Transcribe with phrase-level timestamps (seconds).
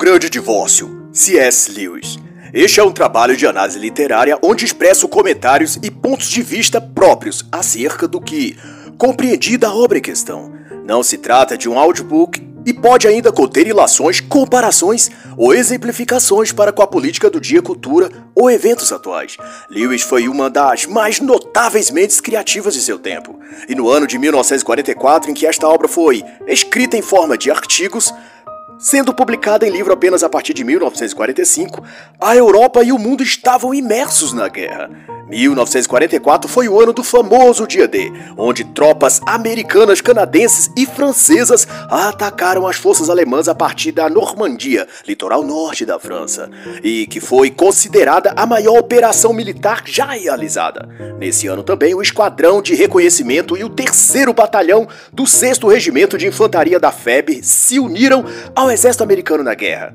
[0.00, 1.72] Grande Divórcio, C.S.
[1.72, 2.20] Lewis.
[2.54, 7.44] Este é um trabalho de análise literária onde expresso comentários e pontos de vista próprios
[7.50, 8.56] acerca do que
[8.96, 10.52] compreendi da obra em questão.
[10.84, 16.72] Não se trata de um audiobook e pode ainda conter ilações, comparações ou exemplificações para
[16.72, 19.36] com a política do dia, cultura ou eventos atuais.
[19.68, 23.36] Lewis foi uma das mais notáveis mentes criativas de seu tempo.
[23.68, 28.14] E no ano de 1944, em que esta obra foi escrita em forma de artigos,
[28.78, 31.82] Sendo publicada em livro apenas a partir de 1945,
[32.20, 34.88] a Europa e o mundo estavam imersos na guerra.
[35.28, 42.66] 1944 foi o ano do famoso Dia D, onde tropas americanas, canadenses e francesas atacaram
[42.66, 46.48] as forças alemãs a partir da Normandia, litoral norte da França,
[46.82, 50.88] e que foi considerada a maior operação militar já realizada.
[51.18, 56.26] Nesse ano também, o Esquadrão de Reconhecimento e o 3 Batalhão do 6 Regimento de
[56.26, 59.94] Infantaria da FEB se uniram ao exército americano na guerra.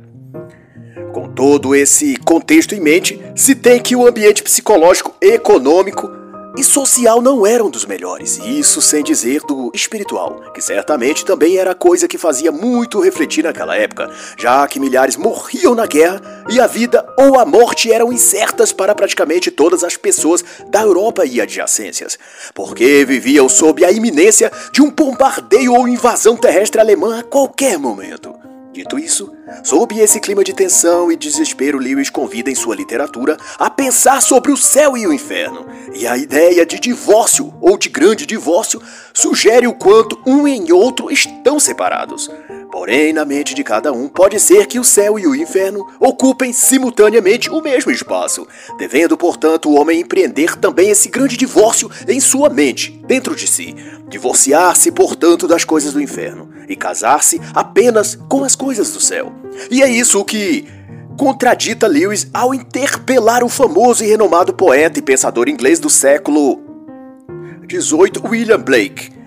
[1.13, 6.09] Com todo esse contexto em mente, se tem que o ambiente psicológico, econômico
[6.55, 11.73] e social não eram dos melhores, isso sem dizer do espiritual, que certamente também era
[11.73, 16.67] coisa que fazia muito refletir naquela época, já que milhares morriam na guerra e a
[16.67, 22.19] vida ou a morte eram incertas para praticamente todas as pessoas da Europa e adjacências,
[22.53, 28.42] porque viviam sob a iminência de um bombardeio ou invasão terrestre alemã a qualquer momento.
[28.73, 29.31] Dito isso,
[29.63, 34.51] sob esse clima de tensão e desespero, Lewis convida em sua literatura a pensar sobre
[34.51, 35.67] o céu e o inferno.
[35.93, 38.81] E a ideia de divórcio ou de grande divórcio
[39.13, 42.31] sugere o quanto um e outro estão separados.
[42.73, 46.51] Porém, na mente de cada um, pode ser que o céu e o inferno ocupem
[46.51, 48.47] simultaneamente o mesmo espaço,
[48.79, 53.75] devendo, portanto, o homem empreender também esse grande divórcio em sua mente, dentro de si.
[54.09, 59.31] Divorciar-se, portanto, das coisas do inferno e casar-se apenas com as coisas do céu.
[59.69, 60.67] E é isso que
[61.15, 66.59] contradita Lewis ao interpelar o famoso e renomado poeta e pensador inglês do século
[67.69, 69.22] XVIII, William Blake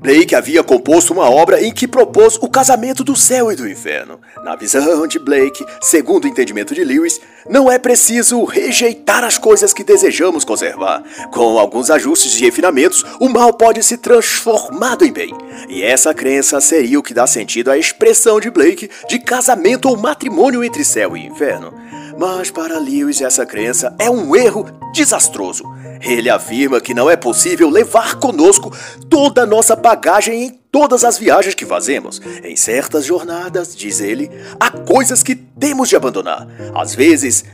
[0.00, 4.20] Blake havia composto uma obra em que propôs o casamento do céu e do inferno.
[4.44, 7.20] Na visão de Blake, segundo o entendimento de Lewis,
[7.50, 11.02] não é preciso rejeitar as coisas que desejamos conservar.
[11.32, 15.34] Com alguns ajustes e refinamentos, o mal pode se transformar em bem.
[15.68, 19.96] E essa crença seria o que dá sentido à expressão de Blake de casamento ou
[19.96, 21.74] matrimônio entre céu e inferno.
[22.18, 25.62] Mas para Lewis essa crença é um erro desastroso.
[26.02, 28.76] Ele afirma que não é possível levar conosco
[29.08, 32.20] toda a nossa bagagem em todas as viagens que fazemos.
[32.42, 36.48] Em certas jornadas, diz ele, há coisas que temos de abandonar.
[36.74, 37.44] Às vezes,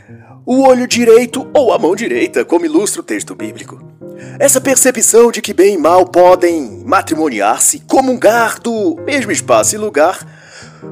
[0.47, 3.79] o olho direito ou a mão direita, como ilustra o texto bíblico.
[4.39, 10.27] Essa percepção de que bem e mal podem matrimoniar-se, comungar do mesmo espaço e lugar,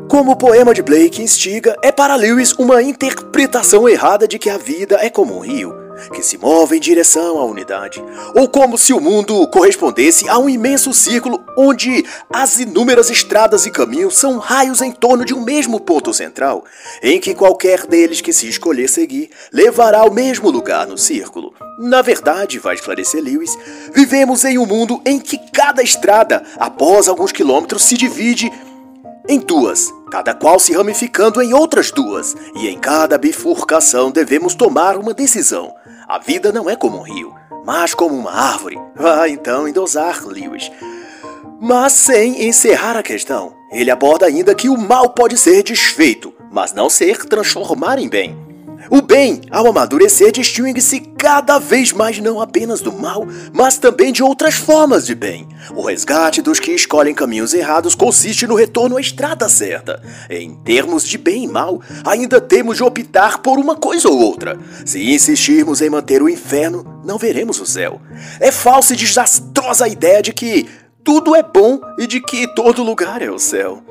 [0.09, 4.59] como o poema de Blake instiga, é para Lewis uma interpretação errada de que a
[4.59, 5.83] vida é como um rio
[6.13, 8.03] que se move em direção à unidade,
[8.35, 13.71] ou como se o mundo correspondesse a um imenso círculo onde as inúmeras estradas e
[13.71, 16.65] caminhos são raios em torno de um mesmo ponto central,
[17.03, 21.53] em que qualquer deles que se escolher seguir levará ao mesmo lugar no círculo.
[21.79, 23.57] Na verdade, vai esclarecer Lewis,
[23.93, 28.51] vivemos em um mundo em que cada estrada, após alguns quilômetros, se divide
[29.29, 34.97] em duas, cada qual se ramificando em outras duas, e em cada bifurcação devemos tomar
[34.97, 35.73] uma decisão.
[36.09, 37.33] A vida não é como um rio,
[37.65, 38.79] mas como uma árvore.
[38.97, 40.71] Vá então endosar, Lewis.
[41.61, 46.73] Mas sem encerrar a questão, ele aborda ainda que o mal pode ser desfeito, mas
[46.73, 48.52] não ser transformado em bem.
[48.91, 54.23] O bem, ao amadurecer, distingue-se cada vez mais não apenas do mal, mas também de
[54.23, 55.49] outras formas de bem.
[55.75, 60.03] O resgate dos que escolhem caminhos errados consiste no retorno à estrada certa.
[60.29, 64.59] Em termos de bem e mal, ainda temos de optar por uma coisa ou outra.
[64.85, 68.01] Se insistirmos em manter o inferno, não veremos o céu.
[68.41, 70.69] É falsa e desastrosa a ideia de que
[71.05, 73.83] tudo é bom e de que todo lugar é o céu.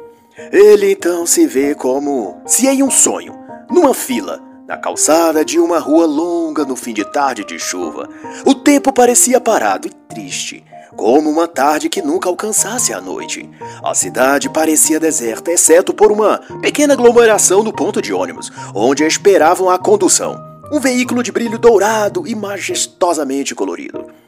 [0.51, 3.33] Ele então se vê como se em um sonho,
[3.69, 8.07] numa fila, na calçada de uma rua longa no fim de tarde de chuva,
[8.45, 10.63] o tempo parecia parado e triste,
[10.95, 13.50] como uma tarde que nunca alcançasse a noite.
[13.83, 19.69] A cidade parecia deserta, exceto por uma pequena aglomeração no ponto de ônibus, onde esperavam
[19.69, 20.41] a condução.
[20.71, 24.20] Um veículo de brilho dourado e majestosamente colorido.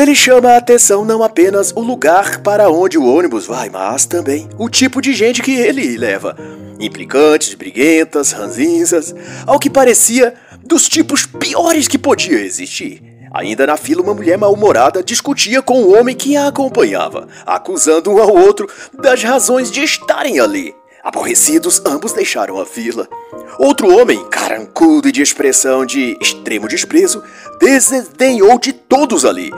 [0.00, 4.48] Ele chama a atenção não apenas o lugar para onde o ônibus vai, mas também
[4.56, 6.34] o tipo de gente que ele leva
[6.80, 9.14] implicantes, briguentas, ranzinzas,
[9.46, 10.32] ao que parecia
[10.64, 13.02] dos tipos piores que podia existir.
[13.30, 18.22] Ainda na fila, uma mulher mal-humorada discutia com o homem que a acompanhava, acusando um
[18.22, 18.66] ao outro
[18.98, 20.74] das razões de estarem ali.
[21.04, 23.06] Aborrecidos, ambos deixaram a vila.
[23.58, 27.22] Outro homem, carancudo e de expressão de extremo desprezo,
[27.60, 29.50] desdenhou de todos ali,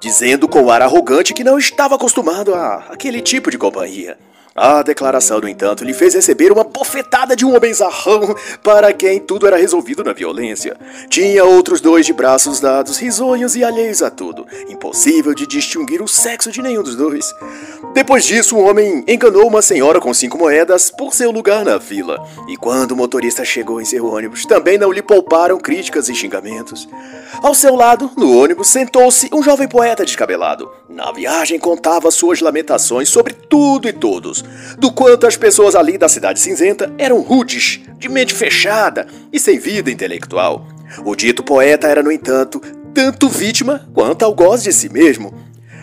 [0.00, 4.16] dizendo com ar arrogante que não estava acostumado a aquele tipo de companhia.
[4.54, 9.20] A declaração, no entanto, lhe fez receber uma bofetada de um homem zarrão para quem
[9.20, 10.76] tudo era resolvido na violência.
[11.08, 14.46] Tinha outros dois de braços dados, risonhos e alheios a tudo.
[14.68, 17.32] Impossível de distinguir o sexo de nenhum dos dois.
[17.94, 22.18] Depois disso, o homem enganou uma senhora com cinco moedas por seu lugar na fila.
[22.48, 26.88] E quando o motorista chegou em seu ônibus, também não lhe pouparam críticas e xingamentos.
[27.42, 30.79] Ao seu lado, no ônibus, sentou-se um jovem poeta descabelado.
[30.90, 34.42] Na viagem, contava suas lamentações sobre tudo e todos
[34.76, 39.58] do quanto as pessoas ali da Cidade Cinzenta eram rudes, de mente fechada e sem
[39.58, 40.66] vida intelectual.
[41.04, 42.60] O dito poeta era, no entanto,
[42.92, 45.32] tanto vítima quanto algoz de si mesmo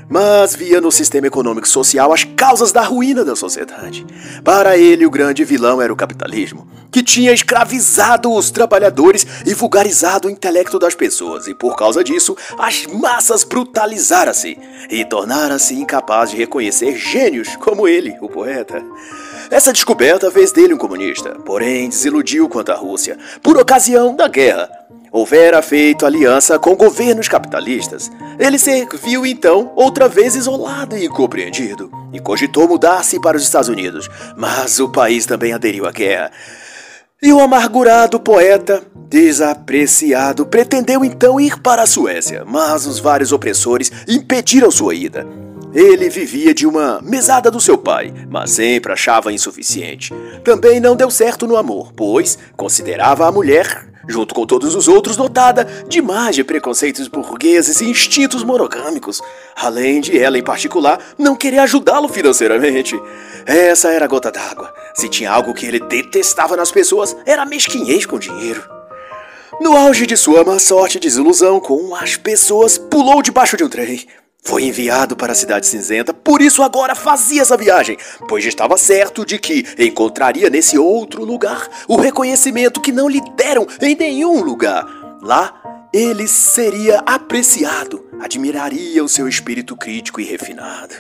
[0.09, 4.06] mas via no sistema econômico social as causas da ruína da sociedade.
[4.44, 10.28] Para ele, o grande vilão era o capitalismo, que tinha escravizado os trabalhadores e vulgarizado
[10.28, 14.57] o intelecto das pessoas, e por causa disso, as massas brutalizaram-se
[14.89, 18.84] e tornaram-se incapazes de reconhecer gênios como ele, o poeta.
[19.50, 24.88] Essa descoberta fez dele um comunista, porém desiludiu quanto à Rússia, por ocasião da guerra
[25.12, 28.12] houvera feito aliança com governos capitalistas.
[28.38, 33.69] Ele se viu então outra vez isolado e incompreendido, e cogitou mudar-se para os Estados
[33.69, 36.31] Unidos, mas o país também aderiu à guerra.
[37.19, 43.92] E o amargurado poeta, desapreciado, pretendeu então ir para a Suécia, mas os vários opressores
[44.08, 45.25] impediram sua ida.
[45.74, 50.14] Ele vivia de uma mesada do seu pai, mas sempre achava insuficiente.
[50.44, 55.18] Também não deu certo no amor, pois considerava a mulher junto com todos os outros,
[55.18, 59.21] dotada demais de preconceitos burgueses e instintos monogâmicos,
[59.56, 63.00] além de ela, em particular, não querer ajudá-lo financeiramente.
[63.45, 64.74] Essa era a gota d'água.
[64.94, 68.63] Se tinha algo que ele detestava nas pessoas, era mesquinhez com dinheiro.
[69.59, 73.69] No auge de sua má sorte e desilusão com as pessoas, pulou debaixo de um
[73.69, 74.06] trem.
[74.47, 77.97] Foi enviado para a Cidade Cinzenta, por isso agora fazia essa viagem,
[78.29, 83.67] pois estava certo de que encontraria nesse outro lugar o reconhecimento que não lhe deram
[83.81, 84.88] em nenhum lugar.
[85.21, 85.53] Lá,
[85.91, 90.95] ele seria apreciado, admiraria o seu espírito crítico e refinado.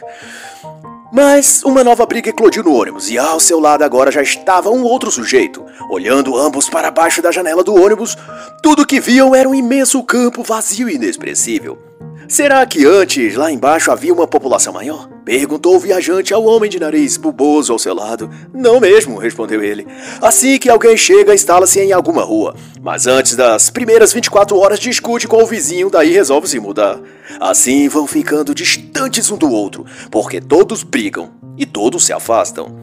[1.13, 4.83] Mas uma nova briga eclodiu no ônibus e ao seu lado agora já estava um
[4.83, 5.63] outro sujeito.
[5.89, 8.17] Olhando ambos para baixo da janela do ônibus,
[8.61, 11.87] tudo que viam era um imenso campo vazio e inexpressível.
[12.27, 15.07] Será que antes, lá embaixo, havia uma população maior?
[15.23, 18.29] Perguntou o viajante ao homem de nariz bulboso ao seu lado.
[18.53, 19.87] Não mesmo, respondeu ele.
[20.21, 22.53] Assim que alguém chega, instala-se em alguma rua.
[22.81, 26.99] Mas antes das primeiras 24 horas, discute com o vizinho, daí resolve se mudar.
[27.39, 32.75] Assim vão ficando distantes um do outro, porque todos brigam e todos se afastam,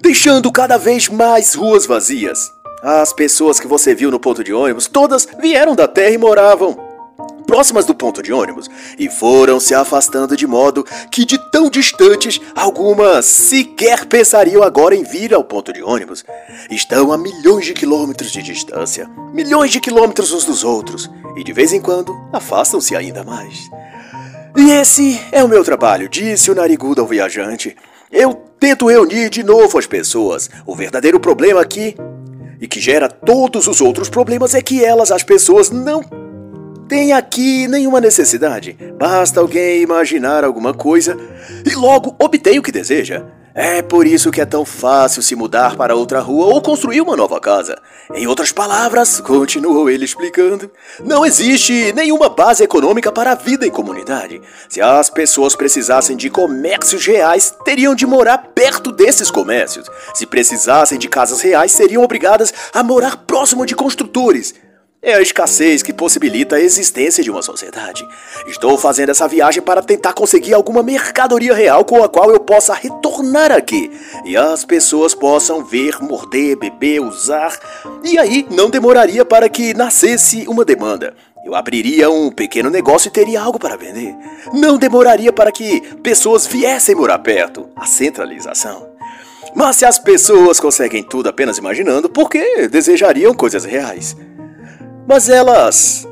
[0.00, 2.52] deixando cada vez mais ruas vazias.
[2.80, 6.93] As pessoas que você viu no ponto de ônibus, todas vieram da terra e moravam
[7.46, 8.68] próximas do ponto de ônibus
[8.98, 15.04] e foram se afastando de modo que de tão distantes algumas sequer pensariam agora em
[15.04, 16.24] vir ao ponto de ônibus.
[16.70, 21.52] Estão a milhões de quilômetros de distância, milhões de quilômetros uns dos outros, e de
[21.52, 23.68] vez em quando afastam-se ainda mais.
[24.56, 27.76] E esse é o meu trabalho, disse o narigudo ao viajante.
[28.10, 30.48] Eu tento reunir de novo as pessoas.
[30.64, 31.96] O verdadeiro problema aqui
[32.60, 36.02] e que gera todos os outros problemas é que elas, as pessoas, não
[36.88, 38.76] tem aqui nenhuma necessidade.
[38.98, 41.16] Basta alguém imaginar alguma coisa
[41.64, 43.24] e logo obtém o que deseja.
[43.56, 47.16] É por isso que é tão fácil se mudar para outra rua ou construir uma
[47.16, 47.80] nova casa.
[48.12, 50.68] Em outras palavras, continuou ele explicando,
[51.04, 54.42] não existe nenhuma base econômica para a vida em comunidade.
[54.68, 59.86] Se as pessoas precisassem de comércios reais, teriam de morar perto desses comércios.
[60.14, 64.52] Se precisassem de casas reais, seriam obrigadas a morar próximo de construtores.
[65.06, 68.08] É a escassez que possibilita a existência de uma sociedade.
[68.46, 72.72] Estou fazendo essa viagem para tentar conseguir alguma mercadoria real com a qual eu possa
[72.72, 73.90] retornar aqui
[74.24, 77.54] e as pessoas possam ver, morder, beber, usar.
[78.02, 81.14] E aí não demoraria para que nascesse uma demanda.
[81.44, 84.16] Eu abriria um pequeno negócio e teria algo para vender.
[84.54, 87.68] Não demoraria para que pessoas viessem morar perto.
[87.76, 88.88] A centralização.
[89.54, 94.16] Mas se as pessoas conseguem tudo apenas imaginando, por que desejariam coisas reais?
[95.06, 96.08] Mas elas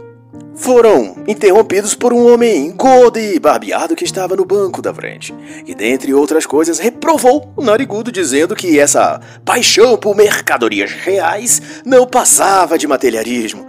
[0.54, 5.34] foram interrompidos por um homem gordo e barbeado que estava no banco da frente,
[5.66, 12.06] e dentre outras coisas reprovou o narigudo dizendo que essa paixão por mercadorias reais não
[12.06, 13.66] passava de materialismo,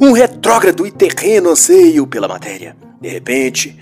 [0.00, 2.76] um retrógrado e terreno anseio pela matéria.
[3.00, 3.78] De repente,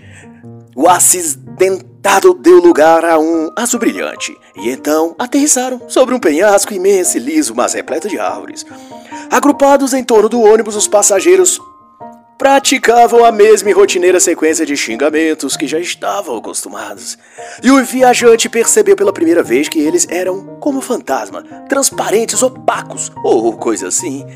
[0.75, 7.17] o acidentado deu lugar a um azul brilhante, e então aterrissaram sobre um penhasco imenso
[7.17, 8.67] e liso, mas repleto de árvores.
[9.31, 11.61] Agrupados em torno do ônibus, os passageiros
[12.37, 17.17] praticavam a mesma e rotineira sequência de xingamentos que já estavam acostumados.
[17.63, 23.57] E o viajante percebeu pela primeira vez que eles eram como fantasma, transparentes, opacos ou
[23.57, 24.27] coisa assim.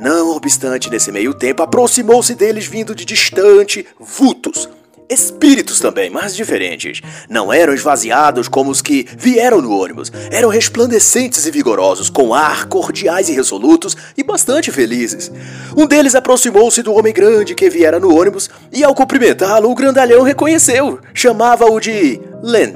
[0.00, 4.68] Não obstante, nesse meio tempo, aproximou-se deles vindo de distante vultos
[5.08, 7.02] Espíritos também, mas diferentes.
[7.28, 10.10] Não eram esvaziados como os que vieram no ônibus.
[10.30, 15.30] Eram resplandecentes e vigorosos, com ar, cordiais e resolutos e bastante felizes.
[15.76, 20.22] Um deles aproximou-se do homem grande que viera no ônibus e, ao cumprimentá-lo, o grandalhão
[20.22, 20.98] reconheceu.
[21.12, 22.74] Chamava-o de Len.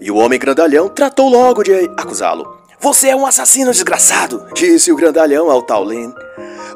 [0.00, 2.58] E o homem grandalhão tratou logo de acusá-lo.
[2.80, 6.12] Você é um assassino desgraçado, disse o grandalhão ao tal Len.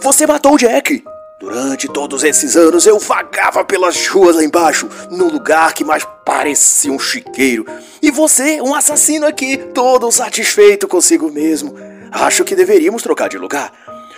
[0.00, 1.02] Você matou Jack.
[1.40, 6.90] Durante todos esses anos eu vagava pelas ruas lá embaixo, no lugar que mais parecia
[6.90, 7.64] um chiqueiro.
[8.02, 11.76] E você, um assassino aqui, todo satisfeito consigo mesmo.
[12.10, 13.72] Acho que deveríamos trocar de lugar.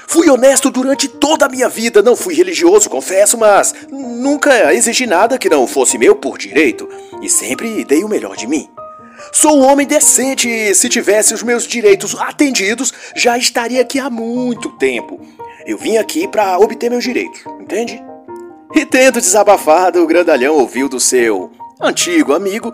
[0.07, 5.39] Fui honesto durante toda a minha vida, não fui religioso, confesso, mas nunca exigi nada
[5.39, 6.89] que não fosse meu por direito
[7.21, 8.67] e sempre dei o melhor de mim.
[9.31, 14.09] Sou um homem decente e se tivesse os meus direitos atendidos, já estaria aqui há
[14.09, 15.21] muito tempo.
[15.67, 18.03] Eu vim aqui para obter meus direitos, entende?
[18.75, 21.51] E tendo desabafado, o grandalhão ouviu do seu
[21.81, 22.73] antigo amigo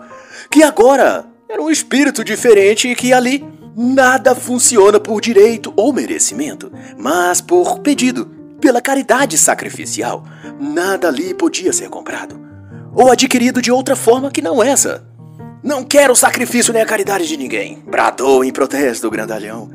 [0.49, 6.71] que agora era um espírito diferente e que ali nada funciona por direito ou merecimento,
[6.97, 8.25] mas por pedido,
[8.59, 10.23] pela caridade sacrificial.
[10.59, 12.47] Nada ali podia ser comprado
[12.97, 15.05] ou adquirido de outra forma que não essa.
[15.63, 19.69] Não quero sacrifício nem a caridade de ninguém, bradou em protesto o grandalhão.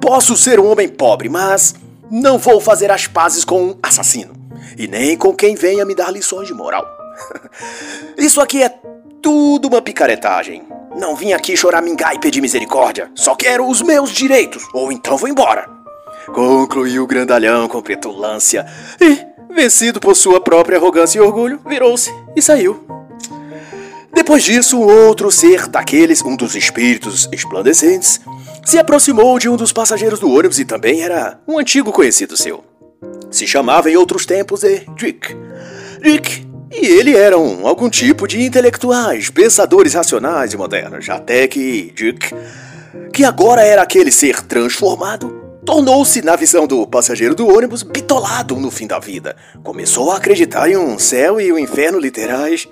[0.00, 1.74] Posso ser um homem pobre, mas
[2.10, 4.34] não vou fazer as pazes com um assassino.
[4.76, 6.86] E nem com quem venha me dar lições de moral.
[8.16, 8.72] Isso aqui é
[9.22, 10.66] tudo uma picaretagem.
[10.96, 13.10] Não vim aqui chorar choramingar e pedir misericórdia.
[13.14, 15.68] Só quero os meus direitos, ou então vou embora.
[16.26, 18.66] Concluiu o grandalhão com petulância
[19.00, 19.24] e,
[19.54, 22.97] vencido por sua própria arrogância e orgulho, virou-se e saiu.
[24.12, 28.20] Depois disso, outro ser daqueles, um dos espíritos esplandecentes,
[28.64, 32.64] se aproximou de um dos passageiros do ônibus e também era um antigo conhecido seu.
[33.30, 35.36] Se chamava em outros tempos de Dick.
[36.02, 42.34] Dick e ele eram algum tipo de intelectuais, pensadores racionais e modernos, até que Dick,
[43.12, 45.37] que agora era aquele ser transformado,
[45.68, 49.36] tornou-se, na visão do passageiro do ônibus, bitolado no fim da vida.
[49.62, 52.66] Começou a acreditar em um céu e um inferno literais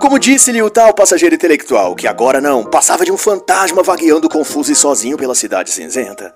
[0.00, 4.70] como disse-lhe o tal passageiro intelectual, que agora não passava de um fantasma vagueando confuso
[4.70, 6.32] e sozinho pela cidade cinzenta.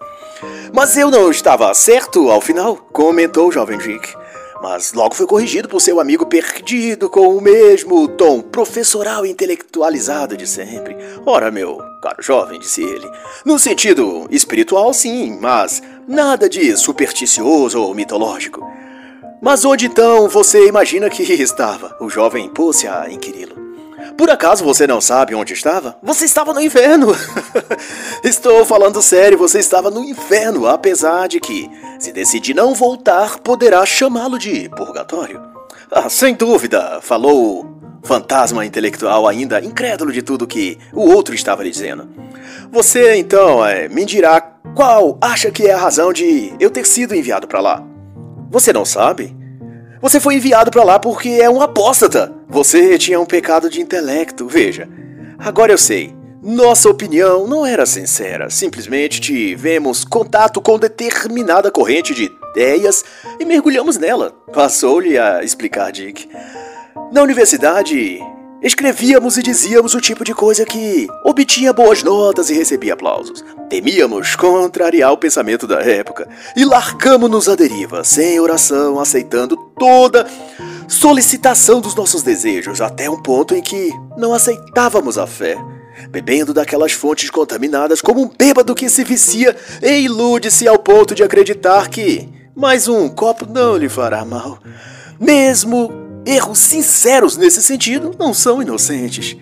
[0.73, 4.13] Mas eu não estava certo ao final, comentou o jovem Dick.
[4.61, 10.37] Mas logo foi corrigido por seu amigo perdido com o mesmo tom professoral e intelectualizado
[10.37, 10.97] de sempre.
[11.25, 13.09] Ora, meu caro jovem, disse ele,
[13.45, 18.67] no sentido espiritual, sim, mas nada de supersticioso ou mitológico.
[19.41, 21.97] Mas onde então você imagina que estava?
[22.01, 23.61] O jovem pôs-se a inquiri-lo.
[24.17, 25.97] Por acaso você não sabe onde estava?
[26.03, 27.09] Você estava no inferno!
[28.23, 33.85] Estou falando sério, você estava no inferno, apesar de que, se decidir não voltar, poderá
[33.87, 35.41] chamá-lo de purgatório.
[35.91, 37.67] Ah, sem dúvida, falou
[38.03, 42.09] fantasma intelectual ainda incrédulo de tudo que o outro estava lhe dizendo.
[42.71, 44.41] Você então é, me dirá
[44.75, 47.85] qual acha que é a razão de eu ter sido enviado para lá?
[48.51, 49.37] Você não sabe?
[50.01, 52.33] Você foi enviado para lá porque é um apóstata.
[52.49, 54.89] Você tinha um pecado de intelecto, veja.
[55.39, 56.15] Agora eu sei.
[56.43, 58.51] Nossa opinião não era sincera.
[58.51, 63.05] Simplesmente tivemos contato com determinada corrente de ideias
[63.39, 64.33] e mergulhamos nela.
[64.53, 66.29] Passou-lhe a explicar Dick.
[67.13, 68.21] Na universidade,
[68.63, 73.45] Escrevíamos e dizíamos o tipo de coisa que obtinha boas notas e recebia aplausos.
[73.69, 80.27] Temíamos contrariar o pensamento da época e largamos-nos à deriva, sem oração, aceitando toda
[80.87, 85.59] solicitação dos nossos desejos, até um ponto em que não aceitávamos a fé.
[86.09, 91.25] Bebendo daquelas fontes contaminadas como um bêbado que se vicia e ilude-se ao ponto de
[91.25, 94.61] acreditar que mais um copo não lhe fará mal.
[95.19, 99.37] Mesmo Erros sinceros nesse sentido não são inocentes.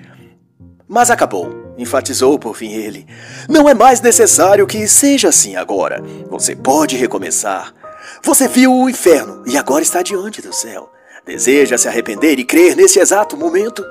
[0.89, 3.07] Mas acabou, enfatizou por fim ele.
[3.49, 6.03] Não é mais necessário que seja assim agora.
[6.29, 7.75] Você pode recomeçar.
[8.23, 10.91] Você viu o inferno e agora está diante do céu.
[11.25, 13.85] Deseja se arrepender e crer nesse exato momento?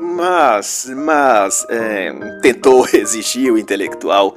[0.00, 4.36] Mas, mas, é, tentou resistir o intelectual.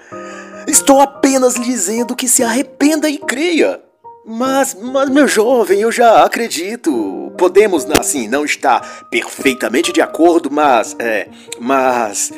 [0.68, 3.80] Estou apenas lhe dizendo que se arrependa e creia.
[4.26, 10.96] Mas, mas, meu jovem, eu já acredito podemos, assim, não estar perfeitamente de acordo, mas.
[10.98, 11.28] É.
[11.60, 12.32] Mas.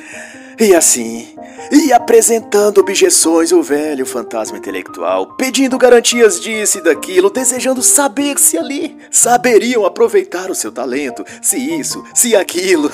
[0.60, 1.36] E assim,
[1.70, 8.58] e apresentando objeções o velho fantasma intelectual, pedindo garantias disso e daquilo, desejando saber se
[8.58, 12.89] ali saberiam aproveitar o seu talento, se isso, se aquilo.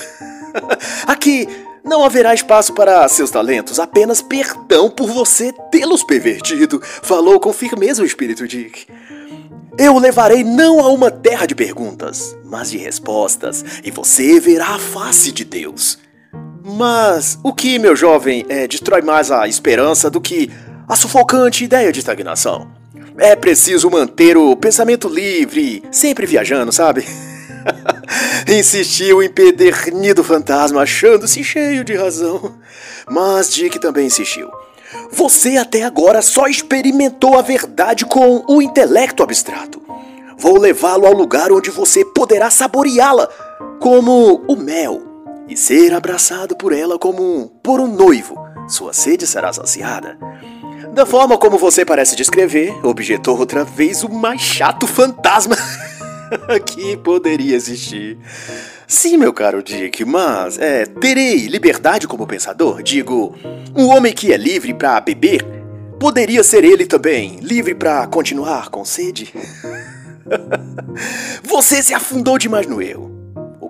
[1.05, 1.48] Aqui
[1.83, 8.01] não haverá espaço para seus talentos, apenas perdão por você tê-los pervertido, falou com firmeza
[8.01, 8.85] o espírito Dick.
[9.77, 14.75] Eu o levarei não a uma terra de perguntas, mas de respostas, e você verá
[14.75, 15.97] a face de Deus.
[16.63, 20.51] Mas o que, meu jovem, é, destrói mais a esperança do que
[20.88, 22.69] a sufocante ideia de estagnação?
[23.17, 27.05] É preciso manter o pensamento livre, sempre viajando, sabe?
[28.48, 32.56] Insistiu o empedernido fantasma, achando-se cheio de razão.
[33.10, 34.50] Mas Dick também insistiu.
[35.12, 39.82] Você até agora só experimentou a verdade com o intelecto abstrato.
[40.38, 43.30] Vou levá-lo ao lugar onde você poderá saboreá-la
[43.80, 45.01] como o mel
[45.48, 48.36] e ser abraçado por ela como por um noivo.
[48.68, 50.18] Sua sede será saciada.
[50.94, 55.56] Da forma como você parece descrever, objetou outra vez o mais chato fantasma
[56.65, 58.17] que poderia existir.
[58.88, 62.81] Sim, meu caro Dick, mas é, terei liberdade como pensador?
[62.83, 63.35] Digo,
[63.75, 65.45] um homem que é livre para beber,
[66.00, 69.33] poderia ser ele também livre para continuar com sede?
[71.43, 73.21] você se afundou demais no erro.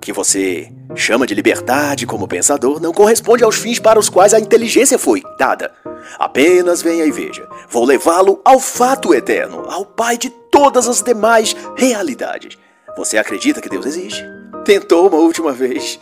[0.01, 4.39] Que você chama de liberdade como pensador não corresponde aos fins para os quais a
[4.39, 5.71] inteligência foi dada.
[6.17, 7.47] Apenas venha e veja.
[7.69, 12.57] Vou levá-lo ao fato eterno, ao Pai de todas as demais realidades.
[12.97, 14.23] Você acredita que Deus existe?
[14.65, 15.99] Tentou uma última vez.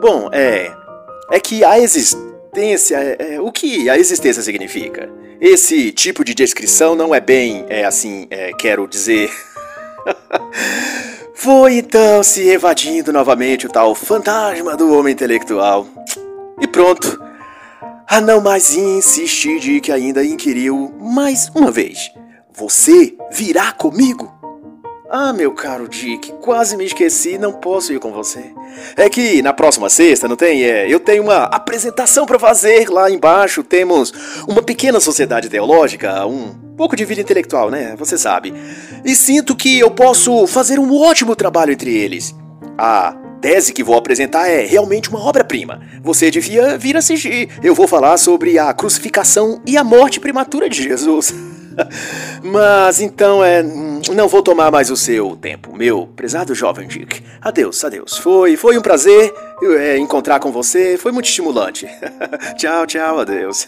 [0.00, 0.72] Bom, é.
[1.30, 2.96] É que a existência.
[2.96, 5.08] É, é, o que a existência significa?
[5.40, 7.64] Esse tipo de descrição não é bem.
[7.68, 9.30] É assim, é, quero dizer.
[11.46, 15.86] Foi então se evadindo novamente o tal fantasma do homem intelectual.
[16.60, 17.22] E pronto.
[18.04, 22.10] A não mais insistir de que ainda inquiriu mais uma vez.
[22.52, 24.35] Você virá comigo?
[25.08, 28.50] Ah, meu caro Dick, quase me esqueci, não posso ir com você.
[28.96, 30.64] É que na próxima sexta, não tem?
[30.64, 33.62] É, eu tenho uma apresentação para fazer lá embaixo.
[33.62, 34.12] Temos
[34.48, 37.94] uma pequena sociedade teológica, um pouco de vida intelectual, né?
[37.96, 38.52] Você sabe.
[39.04, 42.34] E sinto que eu posso fazer um ótimo trabalho entre eles.
[42.76, 45.80] A tese que vou apresentar é realmente uma obra-prima.
[46.02, 47.48] Você devia vir assistir.
[47.62, 51.32] Eu vou falar sobre a crucificação e a morte prematura de Jesus.
[52.42, 53.62] Mas então é.
[54.14, 57.22] Não vou tomar mais o seu tempo, meu prezado jovem Dick.
[57.40, 58.16] Adeus, adeus.
[58.18, 59.34] Foi, foi um prazer
[59.78, 61.86] é, encontrar com você, foi muito estimulante.
[62.56, 63.66] tchau, tchau, adeus.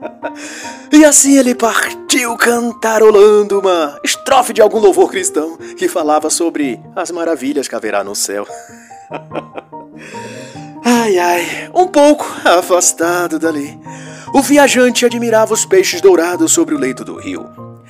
[0.92, 7.10] e assim ele partiu cantarolando uma estrofe de algum louvor cristão que falava sobre as
[7.10, 8.46] maravilhas que haverá no céu.
[10.84, 13.78] ai, ai, um pouco afastado dali.
[14.32, 17.46] O viajante admirava os peixes dourados sobre o leito do rio,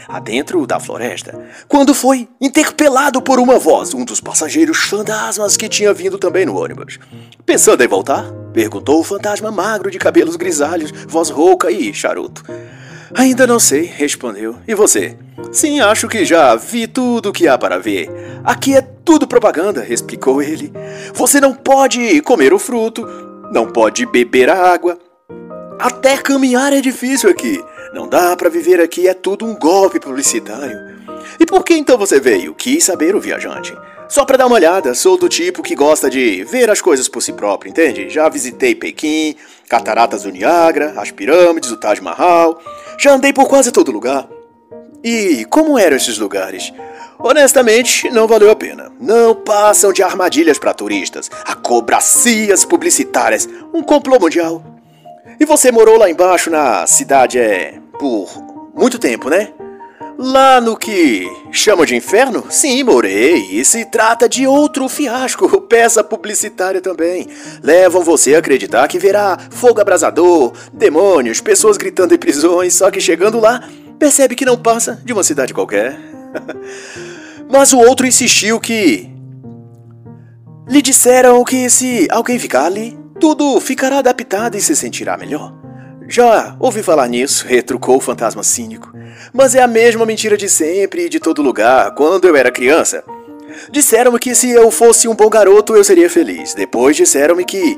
[0.06, 5.92] adentro da floresta, quando foi interpelado por uma voz, um dos passageiros fantasmas que tinha
[5.92, 6.98] vindo também no ônibus.
[7.44, 8.30] Pensando em voltar?
[8.52, 12.44] perguntou o fantasma magro de cabelos grisalhos, voz rouca e charuto.
[13.14, 14.56] Ainda não sei, respondeu.
[14.66, 15.16] E você?
[15.52, 18.10] Sim, acho que já vi tudo o que há para ver.
[18.44, 20.72] Aqui é tudo propaganda, explicou ele.
[21.14, 23.06] Você não pode comer o fruto,
[23.52, 24.98] não pode beber a água,
[25.78, 27.62] até caminhar é difícil aqui.
[27.92, 30.96] Não dá para viver aqui, é tudo um golpe publicitário.
[31.38, 32.54] E por que então você veio?
[32.54, 33.76] Quis saber o viajante.
[34.08, 37.20] Só para dar uma olhada, sou do tipo que gosta de ver as coisas por
[37.20, 38.08] si próprio, entende?
[38.08, 39.34] Já visitei Pequim,
[39.68, 42.60] Cataratas do Niágara, as pirâmides, o Taj Mahal.
[42.98, 44.28] Já andei por quase todo lugar.
[45.02, 46.72] E como eram esses lugares?
[47.18, 48.92] Honestamente, não valeu a pena.
[49.00, 54.75] Não passam de armadilhas para turistas, acobracias publicitárias, um complô mundial.
[55.38, 57.78] E você morou lá embaixo na cidade, é.
[57.98, 58.28] por
[58.74, 59.52] muito tempo, né?
[60.18, 62.46] Lá no que chama de inferno?
[62.48, 63.48] Sim, morei.
[63.50, 67.28] E se trata de outro fiasco, peça publicitária também.
[67.62, 72.98] Levam você a acreditar que verá fogo abrasador, demônios, pessoas gritando em prisões, só que
[72.98, 73.68] chegando lá,
[73.98, 75.98] percebe que não passa de uma cidade qualquer.
[77.50, 79.10] Mas o outro insistiu que.
[80.68, 85.52] Lhe disseram que se alguém ficar ali, tudo ficará adaptado e se sentirá melhor.
[86.08, 88.92] Já ouvi falar nisso, retrucou o fantasma cínico.
[89.32, 93.02] Mas é a mesma mentira de sempre e de todo lugar, quando eu era criança.
[93.68, 96.54] Disseram-me que se eu fosse um bom garoto eu seria feliz.
[96.54, 97.76] Depois disseram-me que,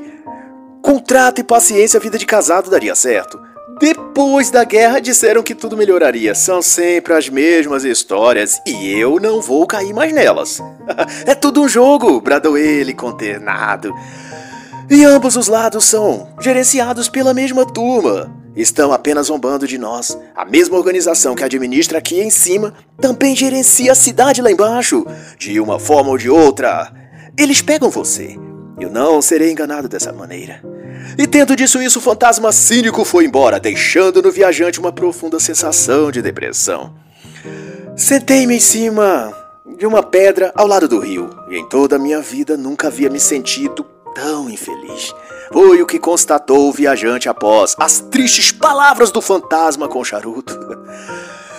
[0.83, 3.39] com trato e paciência, a vida de casado daria certo.
[3.79, 6.35] Depois da guerra disseram que tudo melhoraria.
[6.35, 10.61] São sempre as mesmas histórias e eu não vou cair mais nelas.
[11.25, 13.91] é tudo um jogo, bradou ele, consternado.
[14.89, 18.35] E ambos os lados são gerenciados pela mesma turma.
[18.55, 20.17] Estão apenas zombando de nós.
[20.35, 25.05] A mesma organização que administra aqui em cima também gerencia a cidade lá embaixo.
[25.37, 26.91] De uma forma ou de outra,
[27.37, 28.35] eles pegam você.
[28.79, 30.61] Eu não serei enganado dessa maneira.
[31.17, 36.11] E tendo disso isso, o fantasma cínico foi embora, deixando no viajante uma profunda sensação
[36.11, 36.95] de depressão.
[37.95, 39.33] Sentei-me em cima
[39.77, 43.09] de uma pedra ao lado do rio, e em toda a minha vida nunca havia
[43.09, 45.13] me sentido tão infeliz.
[45.51, 50.57] Foi o que constatou o viajante após as tristes palavras do fantasma com charuto.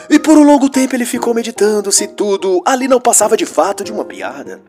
[0.09, 3.85] E por um longo tempo ele ficou meditando se tudo ali não passava de fato
[3.85, 4.61] de uma piada.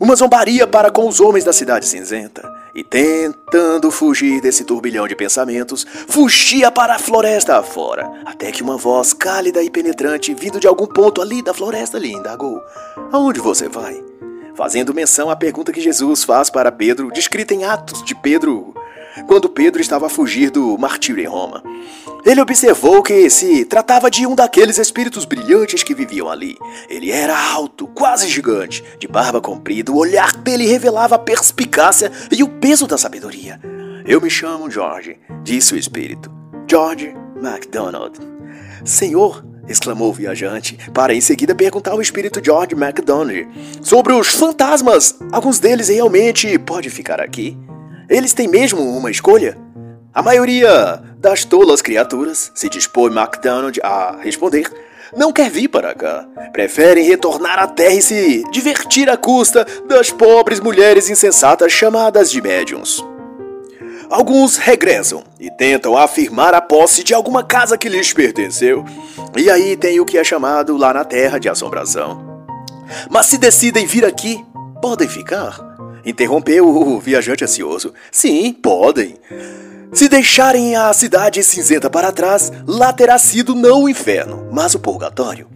[0.00, 2.48] Uma zombaria para com os homens da cidade cinzenta.
[2.72, 8.76] E tentando fugir desse turbilhão de pensamentos, fugia para a floresta afora, até que uma
[8.76, 12.62] voz cálida e penetrante, vindo de algum ponto ali da floresta, lhe indagou:
[13.10, 14.00] Aonde você vai?
[14.58, 18.74] Fazendo menção à pergunta que Jesus faz para Pedro, descrita em Atos de Pedro,
[19.28, 21.62] quando Pedro estava a fugir do martírio em Roma.
[22.26, 26.58] Ele observou que se tratava de um daqueles espíritos brilhantes que viviam ali.
[26.90, 32.42] Ele era alto, quase gigante, de barba comprida, o olhar dele revelava a perspicácia e
[32.42, 33.60] o peso da sabedoria.
[34.04, 36.32] Eu me chamo George, disse o espírito.
[36.68, 38.18] George MacDonald.
[38.84, 43.48] Senhor, exclamou o viajante, para em seguida perguntar ao espírito George MacDonald
[43.82, 45.16] sobre os fantasmas.
[45.30, 47.56] Alguns deles realmente pode ficar aqui?
[48.08, 49.58] Eles têm mesmo uma escolha?
[50.14, 54.70] A maioria das tolas criaturas, se dispõe MacDonald a responder,
[55.16, 56.26] não quer vir para cá.
[56.52, 62.40] Preferem retornar à Terra e se divertir à custa das pobres mulheres insensatas chamadas de
[62.40, 63.02] médiums.
[64.10, 68.84] Alguns regressam e tentam afirmar a posse de alguma casa que lhes pertenceu,
[69.36, 72.46] e aí tem o que é chamado lá na Terra de assombração.
[73.10, 74.42] Mas se decidem vir aqui,
[74.80, 75.60] podem ficar?
[76.06, 77.92] Interrompeu o viajante ansioso.
[78.10, 79.16] Sim, podem.
[79.92, 84.78] Se deixarem a cidade cinzenta para trás, lá terá sido não o inferno, mas o
[84.78, 85.48] purgatório.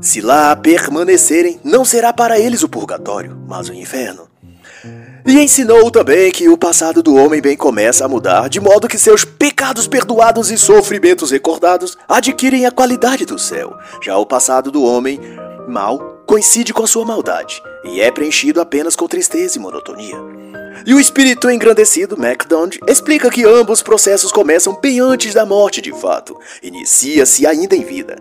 [0.00, 4.33] Se lá permanecerem, não será para eles o purgatório, mas o inferno.
[5.26, 8.98] E ensinou também que o passado do homem bem começa a mudar, de modo que
[8.98, 13.74] seus pecados perdoados e sofrimentos recordados adquirem a qualidade do céu.
[14.02, 15.18] Já o passado do homem
[15.66, 20.16] mal coincide com a sua maldade e é preenchido apenas com tristeza e monotonia.
[20.86, 25.92] E o espírito engrandecido, MacDonald, explica que ambos processos começam bem antes da morte de
[25.92, 28.16] fato, inicia-se ainda em vida.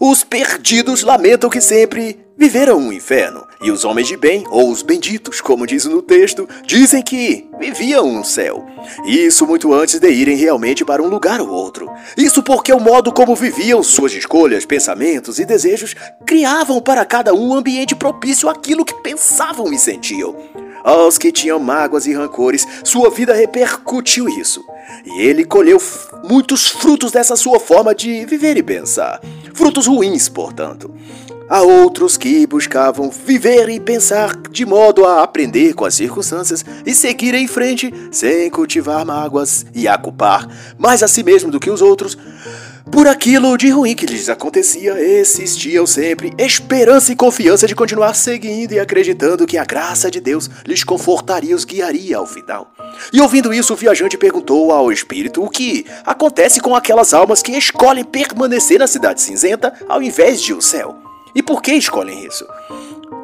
[0.00, 4.82] Os perdidos lamentam que sempre viveram um inferno, e os homens de bem, ou os
[4.82, 8.66] benditos, como diz no texto, dizem que viviam um céu.
[9.06, 11.88] Isso muito antes de irem realmente para um lugar ou outro.
[12.16, 15.94] Isso porque o modo como viviam suas escolhas, pensamentos e desejos
[16.26, 20.34] criavam para cada um um ambiente propício àquilo que pensavam e sentiam.
[20.82, 24.64] Aos que tinham mágoas e rancores, sua vida repercutiu isso.
[25.04, 25.80] E ele colheu
[26.24, 29.20] muitos frutos dessa sua forma de viver e pensar.
[29.54, 30.92] Frutos ruins, portanto.
[31.48, 36.94] Há outros que buscavam viver e pensar de modo a aprender com as circunstâncias e
[36.94, 40.46] seguir em frente sem cultivar mágoas e a culpar
[40.78, 42.16] mais a si mesmo do que os outros.
[42.90, 48.72] Por aquilo de ruim que lhes acontecia, existiam sempre esperança e confiança de continuar seguindo
[48.72, 52.72] e acreditando que a graça de Deus lhes confortaria e os guiaria ao final.
[53.12, 57.52] E ouvindo isso, o viajante perguntou ao espírito o que acontece com aquelas almas que
[57.52, 61.01] escolhem permanecer na cidade cinzenta ao invés de o céu.
[61.34, 62.46] E por que escolhem isso?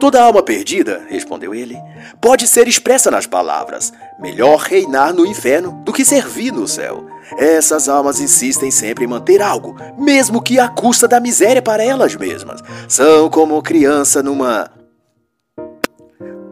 [0.00, 1.76] Toda alma perdida, respondeu ele,
[2.20, 7.06] pode ser expressa nas palavras: melhor reinar no inferno do que servir no céu.
[7.36, 12.14] Essas almas insistem sempre em manter algo, mesmo que à custa da miséria para elas
[12.14, 12.62] mesmas.
[12.86, 14.70] São como criança numa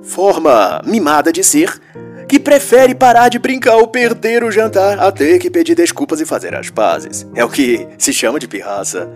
[0.02, 1.80] forma mimada de ser,
[2.28, 6.26] que prefere parar de brincar ou perder o jantar a ter que pedir desculpas e
[6.26, 7.26] fazer as pazes.
[7.34, 9.08] É o que se chama de pirraça.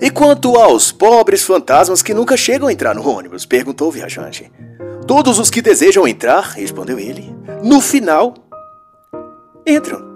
[0.00, 3.46] E quanto aos pobres fantasmas que nunca chegam a entrar no ônibus?
[3.46, 4.50] perguntou o viajante.
[5.06, 8.34] Todos os que desejam entrar, respondeu ele, no final,
[9.66, 10.10] entram.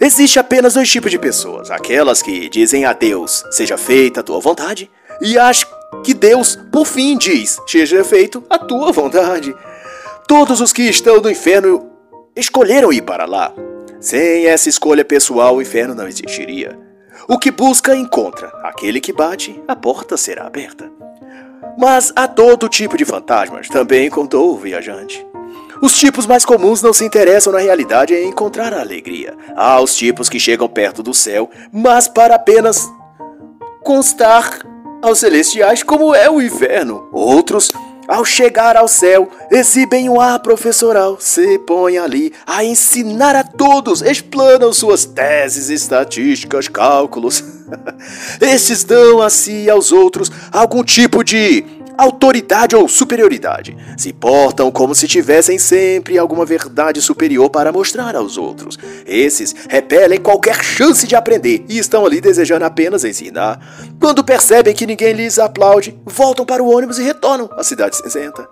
[0.00, 4.40] Existe apenas dois tipos de pessoas: aquelas que dizem a Deus, seja feita a tua
[4.40, 5.64] vontade, e as
[6.02, 9.54] que Deus, por fim, diz, seja feito a tua vontade.
[10.26, 11.90] Todos os que estão no inferno
[12.36, 13.52] escolheram ir para lá.
[14.00, 16.83] Sem essa escolha pessoal, o inferno não existiria.
[17.28, 18.48] O que busca, encontra.
[18.62, 20.90] Aquele que bate, a porta será aberta.
[21.78, 25.26] Mas há todo tipo de fantasmas, também contou o viajante.
[25.82, 29.34] Os tipos mais comuns não se interessam na realidade em encontrar a alegria.
[29.56, 32.88] Há os tipos que chegam perto do céu, mas para apenas
[33.82, 34.60] constar
[35.02, 37.08] aos celestiais como é o inferno.
[37.12, 37.70] Outros
[38.06, 44.02] ao chegar ao céu, exibem um ar professoral, se põem ali a ensinar a todos,
[44.02, 47.42] explanam suas teses, estatísticas, cálculos.
[48.40, 51.64] Estes dão a si e aos outros algum tipo de
[51.96, 53.76] autoridade ou superioridade.
[53.96, 58.78] Se portam como se tivessem sempre alguma verdade superior para mostrar aos outros.
[59.06, 63.60] Esses repelem qualquer chance de aprender e estão ali desejando apenas ensinar.
[64.00, 68.48] Quando percebem que ninguém lhes aplaude, voltam para o ônibus e retornam à cidade cinzenta.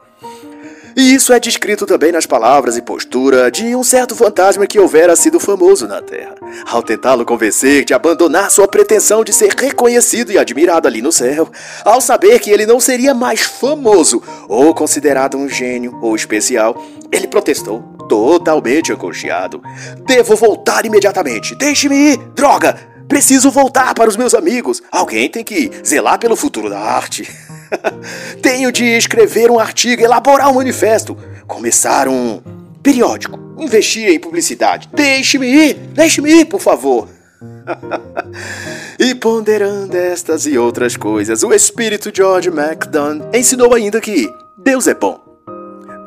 [0.97, 5.17] E isso é descrito também nas palavras e postura de um certo fantasma que houvera
[5.17, 6.35] sido famoso na Terra.
[6.67, 11.51] Ao tentá-lo convencer de abandonar sua pretensão de ser reconhecido e admirado ali no céu,
[11.85, 17.27] ao saber que ele não seria mais famoso ou considerado um gênio ou especial, ele
[17.27, 19.63] protestou, totalmente angustiado.
[20.07, 21.55] Devo voltar imediatamente.
[21.55, 22.93] Deixe-me ir, droga!
[23.09, 24.83] Preciso voltar para os meus amigos.
[24.91, 27.31] Alguém tem que zelar pelo futuro da arte.
[28.43, 32.41] Tenho de escrever um artigo, elaborar um manifesto, começar um
[32.83, 34.89] periódico, investir em publicidade.
[34.93, 37.09] Deixe-me ir, deixe-me ir, por favor.
[38.99, 44.95] e ponderando estas e outras coisas, o espírito George MacDonald ensinou ainda que Deus é
[44.95, 45.21] bom.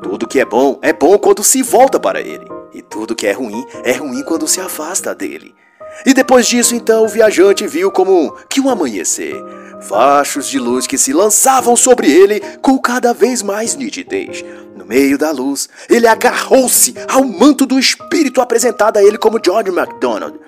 [0.01, 3.31] Tudo que é bom é bom quando se volta para ele, e tudo que é
[3.31, 5.55] ruim é ruim quando se afasta dele.
[6.05, 9.35] E depois disso, então, o viajante viu como que um amanhecer,
[9.81, 14.43] fachos de luz que se lançavam sobre ele com cada vez mais nitidez.
[14.75, 19.71] No meio da luz, ele agarrou-se ao manto do espírito apresentado a ele como George
[19.71, 20.39] MacDonald.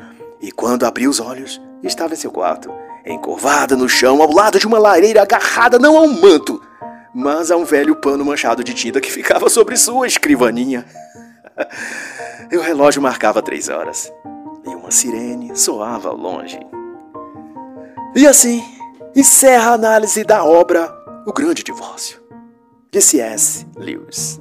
[0.42, 2.72] E quando abriu os olhos, estava em seu quarto,
[3.06, 6.62] encurvada no chão, ao lado de uma lareira agarrada não a um manto,
[7.14, 10.86] mas a um velho pano manchado de tinta que ficava sobre sua escrivaninha.
[12.52, 14.12] o relógio marcava três horas
[14.66, 16.60] e uma sirene soava ao longe.
[18.16, 18.77] E assim
[19.20, 20.94] encerra a análise da obra
[21.26, 22.22] O Grande Divórcio,
[22.92, 23.66] de C.S.
[23.76, 24.40] Lewis.